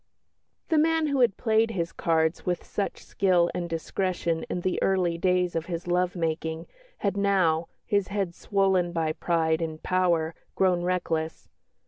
[0.69, 5.15] The man who had played his cards with such skill and discretion in the early
[5.19, 6.65] days of his love making
[6.97, 11.49] had now, his head swollen by pride and power, grown reckless.